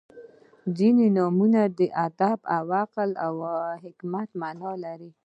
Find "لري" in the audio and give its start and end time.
4.83-5.11